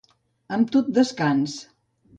Amb 0.57 0.73
tot 0.77 0.91
descans. 0.97 1.61